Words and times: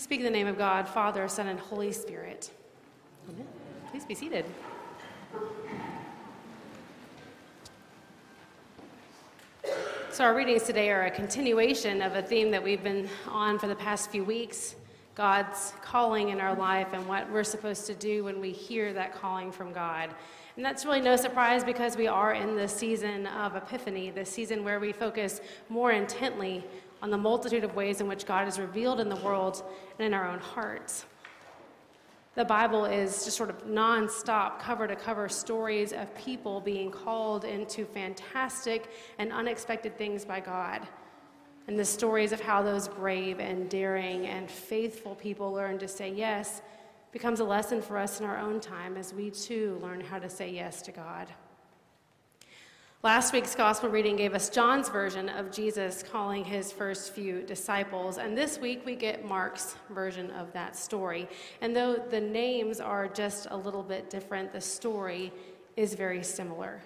speak 0.00 0.20
in 0.20 0.24
the 0.24 0.30
name 0.30 0.46
of 0.46 0.56
God, 0.56 0.88
Father, 0.88 1.28
Son, 1.28 1.46
and 1.46 1.60
Holy 1.60 1.92
Spirit. 1.92 2.50
Amen. 3.28 3.46
Please 3.90 4.04
be 4.06 4.14
seated. 4.14 4.46
So, 10.10 10.24
our 10.24 10.34
readings 10.34 10.62
today 10.62 10.90
are 10.90 11.04
a 11.04 11.10
continuation 11.10 12.00
of 12.00 12.16
a 12.16 12.22
theme 12.22 12.50
that 12.50 12.62
we've 12.62 12.82
been 12.82 13.10
on 13.28 13.58
for 13.58 13.68
the 13.68 13.74
past 13.74 14.10
few 14.10 14.24
weeks 14.24 14.74
God's 15.14 15.74
calling 15.82 16.30
in 16.30 16.40
our 16.40 16.54
life 16.54 16.88
and 16.94 17.06
what 17.06 17.30
we're 17.30 17.44
supposed 17.44 17.86
to 17.86 17.94
do 17.94 18.24
when 18.24 18.40
we 18.40 18.52
hear 18.52 18.94
that 18.94 19.14
calling 19.14 19.52
from 19.52 19.70
God. 19.70 20.08
And 20.56 20.64
that's 20.64 20.86
really 20.86 21.02
no 21.02 21.14
surprise 21.16 21.62
because 21.62 21.96
we 21.96 22.06
are 22.06 22.32
in 22.32 22.56
the 22.56 22.66
season 22.66 23.26
of 23.26 23.54
Epiphany, 23.54 24.10
the 24.10 24.24
season 24.24 24.64
where 24.64 24.80
we 24.80 24.92
focus 24.92 25.42
more 25.68 25.92
intently 25.92 26.64
on 27.02 27.10
the 27.10 27.18
multitude 27.18 27.64
of 27.64 27.74
ways 27.74 28.00
in 28.00 28.08
which 28.08 28.26
God 28.26 28.46
is 28.46 28.58
revealed 28.58 29.00
in 29.00 29.08
the 29.08 29.16
world 29.16 29.62
and 29.98 30.06
in 30.06 30.14
our 30.14 30.28
own 30.28 30.38
hearts. 30.38 31.06
The 32.36 32.44
Bible 32.44 32.84
is 32.84 33.24
just 33.24 33.36
sort 33.36 33.50
of 33.50 33.66
nonstop, 33.66 34.60
cover 34.60 34.86
to 34.86 34.94
cover 34.94 35.28
stories 35.28 35.92
of 35.92 36.14
people 36.14 36.60
being 36.60 36.90
called 36.90 37.44
into 37.44 37.84
fantastic 37.84 38.88
and 39.18 39.32
unexpected 39.32 39.98
things 39.98 40.24
by 40.24 40.40
God. 40.40 40.86
And 41.66 41.78
the 41.78 41.84
stories 41.84 42.32
of 42.32 42.40
how 42.40 42.62
those 42.62 42.88
brave 42.88 43.40
and 43.40 43.68
daring 43.68 44.26
and 44.26 44.50
faithful 44.50 45.14
people 45.16 45.52
learn 45.52 45.78
to 45.78 45.88
say 45.88 46.10
yes 46.10 46.62
becomes 47.12 47.40
a 47.40 47.44
lesson 47.44 47.82
for 47.82 47.98
us 47.98 48.20
in 48.20 48.26
our 48.26 48.38
own 48.38 48.60
time 48.60 48.96
as 48.96 49.12
we 49.12 49.30
too 49.30 49.78
learn 49.82 50.00
how 50.00 50.18
to 50.18 50.30
say 50.30 50.50
yes 50.50 50.82
to 50.82 50.92
God. 50.92 51.26
Last 53.02 53.32
week's 53.32 53.54
gospel 53.54 53.88
reading 53.88 54.16
gave 54.16 54.34
us 54.34 54.50
John's 54.50 54.90
version 54.90 55.30
of 55.30 55.50
Jesus 55.50 56.02
calling 56.02 56.44
his 56.44 56.70
first 56.70 57.14
few 57.14 57.40
disciples, 57.40 58.18
and 58.18 58.36
this 58.36 58.58
week 58.58 58.84
we 58.84 58.94
get 58.94 59.24
Mark's 59.24 59.74
version 59.88 60.30
of 60.32 60.52
that 60.52 60.76
story. 60.76 61.26
And 61.62 61.74
though 61.74 61.96
the 61.96 62.20
names 62.20 62.78
are 62.78 63.08
just 63.08 63.46
a 63.50 63.56
little 63.56 63.82
bit 63.82 64.10
different, 64.10 64.52
the 64.52 64.60
story 64.60 65.32
is 65.78 65.94
very 65.94 66.22
similar. 66.22 66.82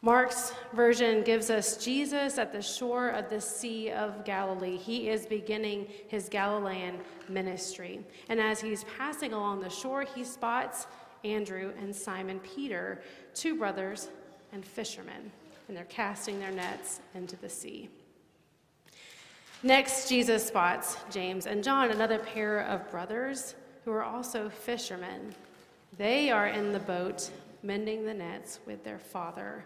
Mark's 0.00 0.52
version 0.72 1.22
gives 1.22 1.48
us 1.48 1.76
Jesus 1.76 2.36
at 2.36 2.52
the 2.52 2.60
shore 2.60 3.10
of 3.10 3.30
the 3.30 3.40
Sea 3.40 3.92
of 3.92 4.24
Galilee. 4.24 4.78
He 4.78 5.08
is 5.10 5.26
beginning 5.26 5.86
his 6.08 6.28
Galilean 6.28 6.98
ministry. 7.28 8.00
And 8.28 8.40
as 8.40 8.60
he's 8.60 8.82
passing 8.98 9.32
along 9.32 9.60
the 9.60 9.70
shore, 9.70 10.02
he 10.02 10.24
spots 10.24 10.88
Andrew 11.22 11.72
and 11.80 11.94
Simon 11.94 12.40
Peter, 12.40 13.00
two 13.32 13.56
brothers 13.56 14.08
and 14.52 14.64
fishermen, 14.64 15.30
and 15.68 15.76
they're 15.76 15.84
casting 15.84 16.38
their 16.38 16.50
nets 16.50 17.00
into 17.14 17.36
the 17.36 17.48
sea. 17.48 17.88
Next, 19.62 20.08
Jesus 20.08 20.46
spots 20.46 20.96
James 21.10 21.46
and 21.46 21.62
John, 21.62 21.90
another 21.90 22.18
pair 22.18 22.60
of 22.60 22.90
brothers 22.90 23.54
who 23.84 23.92
are 23.92 24.02
also 24.02 24.48
fishermen. 24.48 25.34
They 25.98 26.30
are 26.30 26.48
in 26.48 26.72
the 26.72 26.80
boat 26.80 27.30
mending 27.62 28.04
the 28.04 28.14
nets 28.14 28.58
with 28.66 28.82
their 28.82 28.98
father. 28.98 29.64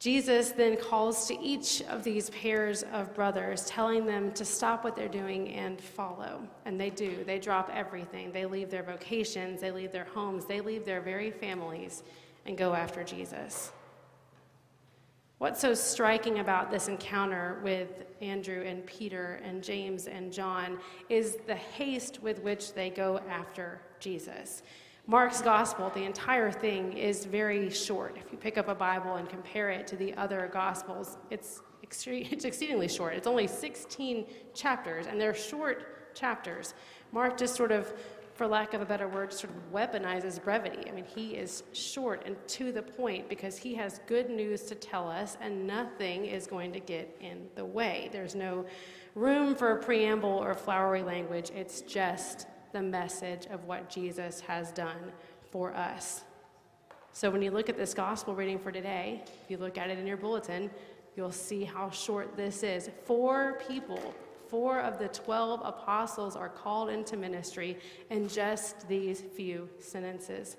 Jesus 0.00 0.50
then 0.50 0.76
calls 0.76 1.28
to 1.28 1.40
each 1.40 1.82
of 1.82 2.02
these 2.02 2.30
pairs 2.30 2.82
of 2.92 3.14
brothers, 3.14 3.64
telling 3.66 4.04
them 4.04 4.32
to 4.32 4.44
stop 4.44 4.82
what 4.82 4.96
they're 4.96 5.06
doing 5.06 5.50
and 5.50 5.80
follow. 5.80 6.42
And 6.64 6.80
they 6.80 6.90
do. 6.90 7.22
They 7.24 7.38
drop 7.38 7.70
everything. 7.72 8.32
They 8.32 8.44
leave 8.44 8.68
their 8.68 8.82
vocations, 8.82 9.60
they 9.60 9.70
leave 9.70 9.92
their 9.92 10.06
homes, 10.06 10.46
they 10.46 10.60
leave 10.60 10.84
their 10.84 11.00
very 11.00 11.30
families 11.30 12.02
and 12.46 12.56
go 12.56 12.74
after 12.74 13.04
Jesus. 13.04 13.72
What's 15.38 15.60
so 15.60 15.74
striking 15.74 16.38
about 16.38 16.70
this 16.70 16.86
encounter 16.86 17.60
with 17.64 18.04
Andrew 18.20 18.62
and 18.62 18.86
Peter 18.86 19.40
and 19.42 19.60
James 19.60 20.06
and 20.06 20.32
John 20.32 20.78
is 21.08 21.38
the 21.48 21.56
haste 21.56 22.22
with 22.22 22.40
which 22.42 22.74
they 22.74 22.90
go 22.90 23.20
after 23.28 23.80
Jesus. 23.98 24.62
Mark's 25.08 25.42
gospel, 25.42 25.90
the 25.96 26.04
entire 26.04 26.52
thing, 26.52 26.92
is 26.96 27.24
very 27.24 27.70
short. 27.70 28.16
If 28.24 28.30
you 28.30 28.38
pick 28.38 28.56
up 28.56 28.68
a 28.68 28.74
Bible 28.74 29.16
and 29.16 29.28
compare 29.28 29.70
it 29.70 29.88
to 29.88 29.96
the 29.96 30.14
other 30.14 30.48
gospels, 30.52 31.18
it's, 31.28 31.60
extre- 31.84 32.28
it's 32.32 32.44
exceedingly 32.44 32.86
short. 32.86 33.14
It's 33.14 33.26
only 33.26 33.48
16 33.48 34.26
chapters, 34.54 35.08
and 35.08 35.20
they're 35.20 35.34
short 35.34 36.14
chapters. 36.14 36.74
Mark 37.10 37.36
just 37.36 37.56
sort 37.56 37.72
of 37.72 37.92
for 38.42 38.48
lack 38.48 38.74
of 38.74 38.80
a 38.80 38.84
better 38.84 39.06
word, 39.06 39.32
sort 39.32 39.52
of 39.54 39.72
weaponizes 39.72 40.42
brevity. 40.42 40.88
I 40.88 40.92
mean, 40.92 41.04
he 41.04 41.36
is 41.36 41.62
short 41.72 42.24
and 42.26 42.34
to 42.48 42.72
the 42.72 42.82
point 42.82 43.28
because 43.28 43.56
he 43.56 43.72
has 43.76 44.00
good 44.08 44.30
news 44.30 44.62
to 44.62 44.74
tell 44.74 45.08
us, 45.08 45.36
and 45.40 45.64
nothing 45.64 46.24
is 46.24 46.48
going 46.48 46.72
to 46.72 46.80
get 46.80 47.16
in 47.20 47.46
the 47.54 47.64
way. 47.64 48.08
There's 48.10 48.34
no 48.34 48.66
room 49.14 49.54
for 49.54 49.78
a 49.78 49.80
preamble 49.80 50.28
or 50.28 50.54
flowery 50.54 51.04
language. 51.04 51.52
It's 51.54 51.82
just 51.82 52.48
the 52.72 52.82
message 52.82 53.46
of 53.46 53.64
what 53.66 53.88
Jesus 53.88 54.40
has 54.40 54.72
done 54.72 55.12
for 55.52 55.72
us. 55.76 56.24
So 57.12 57.30
when 57.30 57.42
you 57.42 57.52
look 57.52 57.68
at 57.68 57.76
this 57.76 57.94
gospel 57.94 58.34
reading 58.34 58.58
for 58.58 58.72
today, 58.72 59.22
if 59.24 59.52
you 59.52 59.56
look 59.56 59.78
at 59.78 59.88
it 59.88 60.00
in 60.00 60.06
your 60.08 60.16
bulletin, 60.16 60.68
you'll 61.14 61.30
see 61.30 61.62
how 61.62 61.90
short 61.90 62.36
this 62.36 62.64
is. 62.64 62.90
Four 63.04 63.60
people 63.68 64.12
four 64.52 64.80
of 64.80 64.98
the 64.98 65.08
12 65.08 65.62
apostles 65.64 66.36
are 66.36 66.50
called 66.50 66.90
into 66.90 67.16
ministry 67.16 67.78
in 68.10 68.28
just 68.28 68.86
these 68.86 69.22
few 69.34 69.66
sentences. 69.78 70.58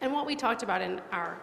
And 0.00 0.12
what 0.12 0.26
we 0.26 0.34
talked 0.34 0.64
about 0.64 0.82
in 0.82 1.00
our 1.12 1.40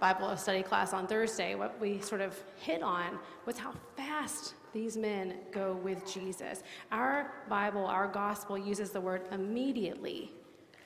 Bible 0.00 0.36
study 0.36 0.62
class 0.62 0.92
on 0.92 1.06
Thursday, 1.06 1.54
what 1.54 1.80
we 1.80 1.98
sort 2.02 2.20
of 2.20 2.38
hit 2.60 2.82
on 2.82 3.18
was 3.46 3.56
how 3.56 3.72
fast 3.96 4.52
these 4.74 4.98
men 4.98 5.36
go 5.50 5.80
with 5.82 6.04
Jesus. 6.04 6.62
Our 6.90 7.32
Bible, 7.48 7.86
our 7.86 8.06
gospel 8.06 8.58
uses 8.58 8.90
the 8.90 9.00
word 9.00 9.22
immediately 9.32 10.30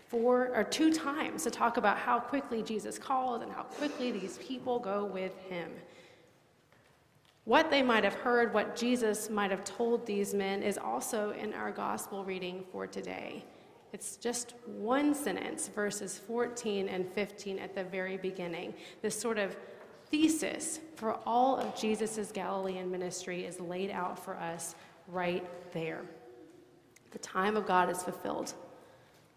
four 0.07 0.55
or 0.55 0.63
two 0.63 0.93
times 0.93 1.43
to 1.43 1.51
talk 1.51 1.79
about 1.79 1.99
how 1.99 2.21
quickly 2.21 2.63
Jesus 2.63 2.97
called 2.97 3.43
and 3.43 3.51
how 3.51 3.65
quickly 3.65 4.13
these 4.13 4.39
people 4.39 4.79
go 4.79 5.05
with 5.05 5.37
him. 5.49 5.69
What 7.47 7.71
they 7.71 7.81
might 7.81 8.03
have 8.03 8.15
heard, 8.15 8.53
what 8.53 8.75
Jesus 8.75 9.31
might 9.31 9.53
have 9.53 9.63
told 9.63 10.05
these 10.05 10.35
men, 10.35 10.65
is 10.65 10.77
also 10.77 11.31
in 11.31 11.55
our 11.55 11.71
gospel 11.71 12.25
reading 12.25 12.65
for 12.73 12.89
today. 12.89 13.45
It's 13.93 14.17
just 14.17 14.55
one 14.67 15.15
sentence, 15.15 15.69
verses 15.69 16.19
14 16.19 16.89
and 16.89 17.09
15 17.13 17.61
at 17.61 17.73
the 17.73 17.85
very 17.85 18.17
beginning. 18.17 18.75
This 19.01 19.19
sort 19.19 19.39
of 19.39 19.57
thesis 20.11 20.81
for 20.97 21.21
all 21.25 21.57
of 21.57 21.77
Jesus' 21.77 22.33
Galilean 22.33 22.91
ministry 22.91 23.45
is 23.45 23.61
laid 23.61 23.93
out 23.93 24.19
for 24.19 24.35
us 24.35 24.75
right 25.07 25.47
there. 25.73 26.03
The 27.13 27.19
time 27.21 27.57
of 27.57 27.65
God 27.65 27.89
is 27.89 28.03
fulfilled. 28.03 28.55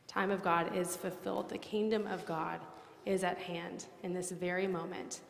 Time 0.07 0.31
of 0.31 0.41
God 0.41 0.75
is 0.75 0.95
fulfilled. 0.95 1.47
The 1.49 1.59
kingdom 1.59 2.07
of 2.07 2.25
God 2.25 2.59
is 3.05 3.23
at 3.23 3.37
hand 3.37 3.85
in 4.01 4.15
this 4.15 4.31
very 4.31 4.67
moment. 4.67 5.21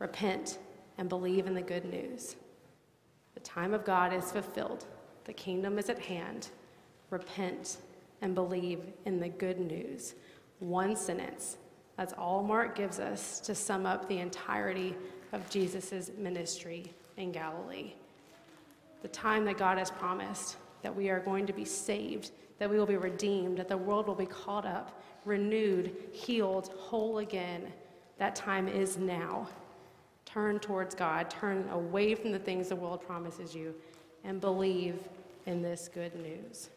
Repent 0.00 0.58
and 0.98 1.08
believe 1.08 1.46
in 1.46 1.54
the 1.54 1.62
good 1.62 1.84
news. 1.84 2.36
The 3.34 3.40
time 3.40 3.74
of 3.74 3.84
God 3.84 4.12
is 4.12 4.32
fulfilled, 4.32 4.86
the 5.24 5.32
kingdom 5.32 5.78
is 5.78 5.88
at 5.88 5.98
hand. 5.98 6.48
Repent 7.10 7.78
and 8.20 8.34
believe 8.34 8.80
in 9.04 9.20
the 9.20 9.28
good 9.28 9.60
news. 9.60 10.14
One 10.58 10.96
sentence. 10.96 11.56
That's 11.96 12.12
all 12.14 12.42
Mark 12.42 12.74
gives 12.74 12.98
us 12.98 13.40
to 13.40 13.54
sum 13.54 13.86
up 13.86 14.08
the 14.08 14.18
entirety 14.18 14.94
of 15.32 15.48
Jesus' 15.48 16.10
ministry 16.18 16.92
in 17.16 17.32
Galilee. 17.32 17.94
The 19.02 19.08
time 19.08 19.44
that 19.44 19.58
God 19.58 19.78
has 19.78 19.90
promised 19.90 20.56
that 20.82 20.94
we 20.94 21.08
are 21.08 21.20
going 21.20 21.46
to 21.46 21.52
be 21.52 21.64
saved, 21.64 22.32
that 22.58 22.68
we 22.68 22.78
will 22.78 22.86
be 22.86 22.96
redeemed, 22.96 23.58
that 23.58 23.68
the 23.68 23.76
world 23.76 24.06
will 24.06 24.14
be 24.14 24.26
caught 24.26 24.66
up, 24.66 25.02
renewed, 25.24 25.94
healed, 26.12 26.72
whole 26.76 27.18
again. 27.18 27.72
That 28.18 28.34
time 28.34 28.68
is 28.68 28.96
now. 28.96 29.48
Turn 30.36 30.58
towards 30.58 30.94
God, 30.94 31.30
turn 31.30 31.66
away 31.70 32.14
from 32.14 32.30
the 32.30 32.38
things 32.38 32.68
the 32.68 32.76
world 32.76 33.00
promises 33.00 33.54
you, 33.54 33.74
and 34.22 34.38
believe 34.38 34.98
in 35.46 35.62
this 35.62 35.88
good 35.88 36.14
news. 36.14 36.68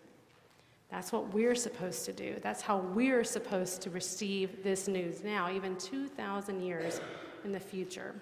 That's 0.89 1.11
what 1.11 1.33
we're 1.33 1.55
supposed 1.55 2.05
to 2.05 2.13
do. 2.13 2.37
That's 2.41 2.61
how 2.61 2.77
we're 2.77 3.25
supposed 3.25 3.81
to 3.81 3.89
receive 3.89 4.63
this 4.63 4.87
news 4.87 5.25
now, 5.25 5.51
even 5.51 5.75
2,000 5.75 6.61
years 6.61 7.01
in 7.43 7.51
the 7.51 7.59
future. 7.59 8.15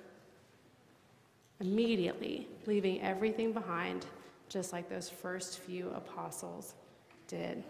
Immediately 1.60 2.48
leaving 2.66 3.00
everything 3.04 3.54
behind, 3.54 4.08
just 4.50 4.74
like 4.74 4.90
those 4.90 5.08
first 5.08 5.60
few 5.60 5.92
apostles 5.92 6.74
did. 7.28 7.64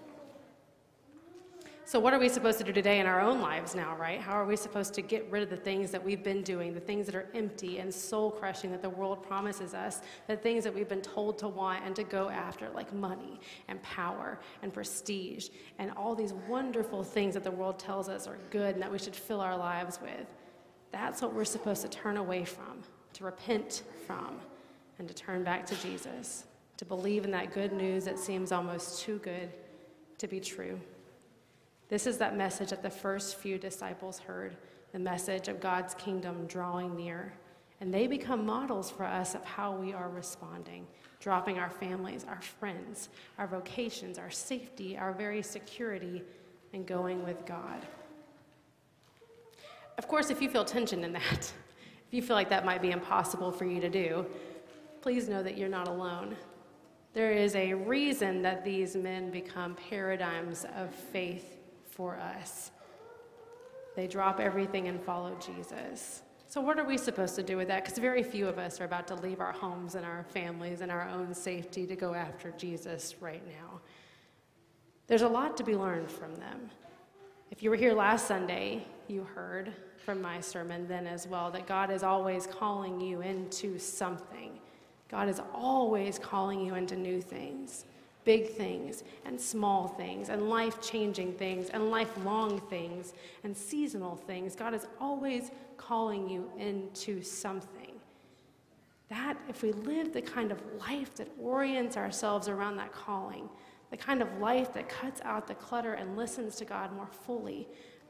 So, 1.88 2.02
what 2.02 2.14
are 2.14 2.20
we 2.20 2.28
supposed 2.28 2.58
to 2.58 2.66
do 2.66 2.74
today 2.74 3.00
in 3.00 3.06
our 3.06 3.22
own 3.22 3.40
lives 3.40 3.74
now, 3.74 3.96
right? 3.96 4.20
How 4.20 4.34
are 4.34 4.44
we 4.44 4.58
supposed 4.58 4.94
to 4.96 5.02
get 5.02 5.26
rid 5.32 5.42
of 5.42 5.50
the 5.50 5.56
things 5.56 5.90
that 5.92 6.04
we've 6.04 6.22
been 6.22 6.42
doing, 6.42 6.74
the 6.74 6.82
things 6.82 7.06
that 7.06 7.16
are 7.16 7.30
empty 7.34 7.80
and 7.80 7.94
soul 7.94 8.30
crushing 8.30 8.72
that 8.72 8.82
the 8.82 8.90
world 8.90 9.24
promises 9.24 9.74
us, 9.74 10.02
the 10.28 10.36
things 10.36 10.66
that 10.66 10.76
we've 10.76 10.90
been 10.90 11.02
told 11.02 11.38
to 11.38 11.48
want 11.48 11.86
and 11.86 11.96
to 11.96 12.04
go 12.04 12.28
after, 12.28 12.68
like 12.72 12.94
money 12.94 13.40
and 13.70 13.82
power 13.84 14.38
and 14.64 14.74
prestige 14.74 15.48
and 15.80 15.92
all 15.92 16.14
these 16.14 16.34
wonderful 16.50 17.06
things 17.06 17.36
that 17.36 17.46
the 17.46 17.52
world 17.52 17.80
tells 17.80 18.10
us 18.10 18.28
are 18.28 18.38
good 18.50 18.74
and 18.74 18.84
that 18.84 18.92
we 18.92 19.00
should 19.00 19.16
fill 19.16 19.40
our 19.40 19.56
lives 19.56 20.02
with? 20.02 20.34
That's 20.92 21.22
what 21.22 21.34
we're 21.34 21.46
supposed 21.46 21.84
to 21.84 21.88
turn 21.88 22.18
away 22.18 22.44
from, 22.44 22.82
to 23.14 23.24
repent 23.24 23.84
from, 24.06 24.42
and 25.00 25.08
to 25.08 25.14
turn 25.14 25.42
back 25.46 25.66
to 25.68 25.76
Jesus, 25.76 26.44
to 26.76 26.84
believe 26.84 27.24
in 27.24 27.32
that 27.32 27.54
good 27.54 27.72
news 27.72 28.04
that 28.04 28.20
seems 28.20 28.52
almost 28.52 29.04
too 29.04 29.20
good 29.20 29.50
to 30.18 30.28
be 30.28 30.42
true. 30.42 30.78
This 31.90 32.06
is 32.06 32.18
that 32.18 32.36
message 32.36 32.70
that 32.70 32.84
the 32.84 32.90
first 32.90 33.38
few 33.38 33.58
disciples 33.58 34.20
heard 34.20 34.58
the 34.92 35.00
message 35.00 35.48
of 35.48 35.60
God's 35.60 35.94
kingdom 35.94 36.46
drawing 36.48 36.96
near. 36.96 37.34
And 37.80 37.94
they 37.94 38.08
become 38.08 38.46
models 38.46 38.90
for 38.90 39.04
us 39.06 39.36
of 39.36 39.46
how 39.46 39.72
we 39.72 39.94
are 39.94 40.10
responding, 40.10 40.88
dropping 41.20 41.60
our 41.60 41.70
families, 41.70 42.26
our 42.28 42.42
friends, 42.42 43.10
our 43.38 43.48
vocations, 43.48 44.18
our 44.18 44.32
safety, 44.32 44.98
our 44.98 45.14
very 45.14 45.42
security, 45.44 46.24
and 46.74 46.86
going 46.86 47.24
with 47.24 47.46
God. 47.46 47.86
Of 49.98 50.08
course, 50.08 50.30
if 50.30 50.42
you 50.42 50.50
feel 50.50 50.66
tension 50.66 51.04
in 51.04 51.14
that, 51.14 51.24
if 52.08 52.12
you 52.12 52.22
feel 52.22 52.36
like 52.36 52.50
that 52.50 52.66
might 52.66 52.82
be 52.82 52.92
impossible 52.92 53.52
for 53.52 53.66
you 53.66 53.80
to 53.80 53.90
do, 53.90 54.26
please 55.02 55.30
know 55.30 55.44
that 55.44 55.58
you're 55.58 55.70
not 55.70 55.88
alone. 55.88 56.36
There 57.14 57.32
is 57.32 57.56
a 57.56 57.74
reason 57.74 58.42
that 58.42 58.66
these 58.66 58.96
men 58.96 59.32
become 59.32 59.76
paradigms 59.76 60.66
of 60.76 60.94
faith 60.94 61.57
for 61.98 62.18
us. 62.18 62.72
They 63.96 64.06
drop 64.06 64.40
everything 64.40 64.88
and 64.88 65.02
follow 65.02 65.36
Jesus. 65.44 66.22
So, 66.48 66.62
what 66.62 66.78
are 66.80 66.86
we 66.86 66.98
supposed 66.98 67.36
to 67.36 67.44
do 67.44 67.58
with 67.58 67.68
that? 67.70 67.84
Because 67.84 67.98
very 67.98 68.22
few 68.22 68.48
of 68.48 68.60
us 68.60 68.80
are 68.80 68.86
about 68.86 69.08
to 69.08 69.16
leave 69.16 69.42
our 69.42 69.52
homes 69.52 69.96
and 69.96 70.06
our 70.06 70.24
families 70.30 70.82
and 70.82 70.92
our 70.92 71.10
own 71.10 71.34
safety 71.34 71.88
to 71.88 71.96
go 71.96 72.14
after 72.14 72.52
Jesus 72.52 73.16
right 73.20 73.46
now. 73.48 73.82
There's 75.08 75.24
a 75.24 75.28
lot 75.28 75.58
to 75.58 75.64
be 75.64 75.76
learned 75.76 76.12
from 76.12 76.36
them. 76.36 76.70
If 77.50 77.64
you 77.64 77.72
were 77.72 77.76
here 77.76 77.94
last 77.94 78.28
Sunday, 78.28 78.86
you 79.08 79.24
heard 79.24 79.74
from 80.06 80.22
my 80.22 80.40
sermon 80.40 80.88
then 80.88 81.08
as 81.08 81.28
well 81.28 81.50
that 81.52 81.66
God 81.66 81.90
is 81.90 82.04
always 82.04 82.46
calling 82.46 83.02
you 83.02 83.22
into 83.22 83.80
something. 83.80 84.60
God 85.10 85.30
is 85.30 85.42
always 85.54 86.20
calling 86.20 86.62
you 86.62 86.76
into 86.76 86.96
new 86.96 87.22
things, 87.22 87.86
big 88.28 88.50
things 88.50 89.06
and 89.26 89.40
small 89.40 89.88
things, 89.88 90.28
and 90.28 90.50
life 90.50 90.82
changing 90.82 91.32
things, 91.32 91.70
and 91.70 91.90
lifelong 91.90 92.60
things, 92.70 93.14
and 93.46 93.56
seasonal 93.56 94.18
things. 94.18 94.54
God 94.54 94.74
is 94.74 94.86
always 95.00 95.50
calling 95.78 96.30
you 96.30 96.52
into 96.58 97.22
something. 97.22 97.94
That, 99.10 99.38
if 99.48 99.64
we 99.64 99.72
live 99.72 100.12
the 100.12 100.22
kind 100.22 100.52
of 100.52 100.62
life 100.78 101.16
that 101.16 101.30
orients 101.42 101.96
ourselves 101.96 102.50
around 102.50 102.76
that 102.76 102.92
calling, 102.92 103.48
the 103.92 103.98
kind 103.98 104.22
of 104.22 104.28
life 104.40 104.74
that 104.74 104.90
cuts 104.90 105.22
out 105.24 105.48
the 105.48 105.56
clutter 105.56 105.94
and 105.94 106.18
listens 106.18 106.58
to 106.58 106.66
God 106.66 106.92
more 106.92 107.08
fully, 107.26 107.66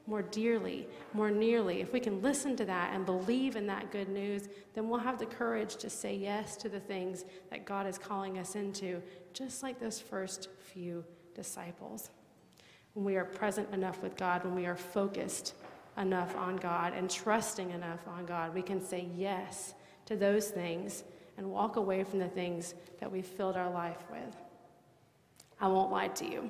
more 0.08 0.22
dearly, 0.22 0.88
more 1.14 1.30
nearly, 1.30 1.82
if 1.82 1.92
we 1.92 2.00
can 2.00 2.22
listen 2.22 2.56
to 2.56 2.66
that 2.66 2.94
and 2.94 3.06
believe 3.06 3.58
in 3.58 3.68
that 3.68 3.92
good 3.92 4.08
news, 4.08 4.48
then 4.74 4.88
we'll 4.88 5.00
have 5.00 5.20
the 5.20 5.26
courage 5.26 5.76
to 5.76 5.90
say 5.90 6.16
yes 6.16 6.56
to 6.56 6.70
the 6.70 6.80
things 6.80 7.26
that 7.52 7.66
God 7.66 7.86
is 7.86 7.98
calling 7.98 8.38
us 8.40 8.56
into, 8.56 9.02
just 9.34 9.62
like 9.64 9.80
those 9.80 10.00
first 10.00 10.48
few 10.60 11.04
disciples. 11.36 12.10
When 12.94 13.06
we 13.06 13.18
are 13.18 13.26
present 13.26 13.72
enough 13.74 14.02
with 14.02 14.16
God, 14.16 14.46
when 14.46 14.56
we 14.56 14.66
are 14.66 14.78
focused 14.78 15.56
enough 15.98 16.36
on 16.38 16.56
God 16.56 16.94
and 16.94 17.10
trusting 17.10 17.72
enough 17.72 18.08
on 18.08 18.26
God, 18.26 18.56
we 18.56 18.62
can 18.62 18.82
say 18.82 19.10
yes 19.14 19.74
to 20.06 20.16
those 20.16 20.48
things 20.48 21.04
and 21.38 21.52
walk 21.52 21.76
away 21.76 22.04
from 22.06 22.20
the 22.20 22.30
things 22.30 22.76
that 23.00 23.12
we've 23.12 23.26
filled 23.26 23.58
our 23.58 23.70
life 23.70 24.04
with. 24.10 24.36
I 25.60 25.68
won't 25.68 25.92
lie 25.92 26.08
to 26.08 26.26
you. 26.26 26.50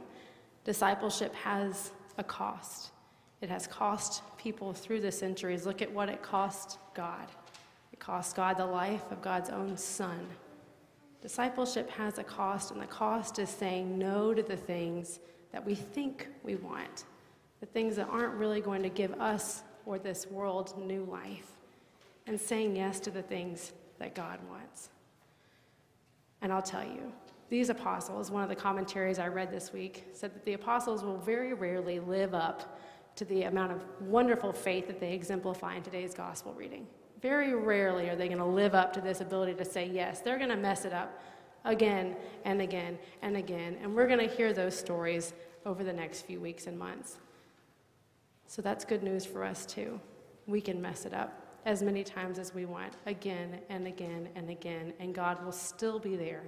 Discipleship 0.63 1.33
has 1.33 1.91
a 2.17 2.23
cost. 2.23 2.91
It 3.41 3.49
has 3.49 3.67
cost 3.67 4.23
people 4.37 4.73
through 4.73 5.01
the 5.01 5.11
centuries. 5.11 5.65
Look 5.65 5.81
at 5.81 5.91
what 5.91 6.09
it 6.09 6.21
cost 6.23 6.79
God. 6.93 7.27
It 7.93 7.99
cost 7.99 8.35
God 8.35 8.57
the 8.57 8.65
life 8.65 9.03
of 9.11 9.21
God's 9.21 9.49
own 9.49 9.77
Son. 9.77 10.27
Discipleship 11.21 11.89
has 11.91 12.17
a 12.17 12.23
cost, 12.23 12.71
and 12.71 12.81
the 12.81 12.87
cost 12.87 13.39
is 13.39 13.49
saying 13.49 13.97
no 13.97 14.33
to 14.33 14.41
the 14.41 14.57
things 14.57 15.19
that 15.51 15.65
we 15.65 15.75
think 15.75 16.27
we 16.43 16.55
want, 16.55 17.05
the 17.59 17.65
things 17.65 17.95
that 17.95 18.07
aren't 18.09 18.33
really 18.35 18.61
going 18.61 18.83
to 18.83 18.89
give 18.89 19.13
us 19.19 19.63
or 19.85 19.97
this 19.97 20.27
world 20.27 20.73
new 20.77 21.05
life, 21.05 21.51
and 22.27 22.39
saying 22.39 22.75
yes 22.75 22.99
to 22.99 23.11
the 23.11 23.21
things 23.21 23.73
that 23.99 24.13
God 24.13 24.39
wants. 24.49 24.89
And 26.41 26.51
I'll 26.51 26.61
tell 26.61 26.83
you, 26.83 27.11
these 27.49 27.69
apostles, 27.69 28.29
one 28.29 28.43
of 28.43 28.49
the 28.49 28.55
commentaries 28.55 29.19
I 29.19 29.27
read 29.27 29.51
this 29.51 29.71
week, 29.71 30.05
said 30.13 30.33
that 30.35 30.43
the 30.43 30.53
apostles 30.53 31.03
will 31.03 31.17
very 31.17 31.53
rarely 31.53 31.99
live 31.99 32.33
up 32.33 32.77
to 33.17 33.25
the 33.25 33.43
amount 33.43 33.71
of 33.71 33.83
wonderful 34.01 34.53
faith 34.53 34.87
that 34.87 34.99
they 34.99 35.13
exemplify 35.13 35.75
in 35.75 35.83
today's 35.83 36.13
gospel 36.13 36.53
reading. 36.53 36.87
Very 37.21 37.55
rarely 37.55 38.09
are 38.09 38.15
they 38.15 38.27
going 38.27 38.37
to 38.37 38.45
live 38.45 38.75
up 38.75 38.93
to 38.93 39.01
this 39.01 39.21
ability 39.21 39.55
to 39.55 39.65
say 39.65 39.87
yes. 39.87 40.21
They're 40.21 40.37
going 40.37 40.51
to 40.51 40.55
mess 40.55 40.85
it 40.85 40.93
up 40.93 41.19
again 41.65 42.15
and 42.45 42.61
again 42.61 42.97
and 43.23 43.35
again. 43.35 43.77
And 43.81 43.95
we're 43.95 44.07
going 44.07 44.27
to 44.27 44.33
hear 44.33 44.53
those 44.53 44.77
stories 44.77 45.33
over 45.65 45.83
the 45.83 45.91
next 45.91 46.21
few 46.21 46.39
weeks 46.39 46.67
and 46.67 46.77
months. 46.77 47.17
So 48.45 48.61
that's 48.61 48.85
good 48.85 49.01
news 49.01 49.25
for 49.25 49.43
us, 49.43 49.65
too. 49.65 49.99
We 50.45 50.61
can 50.61 50.79
mess 50.79 51.05
it 51.05 51.13
up 51.13 51.41
as 51.65 51.81
many 51.81 52.03
times 52.03 52.37
as 52.39 52.53
we 52.53 52.65
want, 52.65 52.93
again 53.07 53.59
and 53.69 53.87
again 53.87 54.29
and 54.35 54.49
again, 54.49 54.93
and 54.99 55.13
God 55.13 55.43
will 55.43 55.51
still 55.51 55.99
be 55.99 56.15
there 56.15 56.43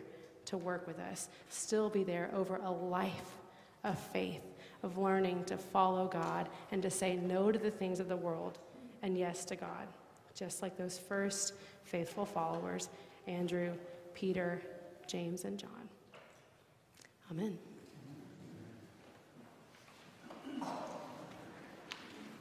to 0.45 0.55
work 0.55 0.87
with 0.87 0.97
us, 0.99 1.27
still 1.49 1.89
be 1.89 2.03
there 2.03 2.29
over 2.33 2.57
a 2.63 2.71
life 2.71 3.37
of 3.83 3.99
faith 3.99 4.41
of 4.83 4.97
learning 4.97 5.43
to 5.45 5.57
follow 5.57 6.07
God 6.07 6.49
and 6.71 6.81
to 6.81 6.89
say 6.89 7.15
no 7.15 7.51
to 7.51 7.59
the 7.59 7.71
things 7.71 7.99
of 7.99 8.07
the 8.07 8.15
world 8.15 8.57
and 9.01 9.17
yes 9.17 9.45
to 9.45 9.55
God, 9.55 9.87
just 10.35 10.61
like 10.61 10.77
those 10.77 10.97
first 10.97 11.53
faithful 11.83 12.25
followers 12.25 12.89
Andrew, 13.27 13.73
Peter, 14.13 14.61
James, 15.07 15.45
and 15.45 15.57
John. 15.57 15.89
Amen. 17.31 17.57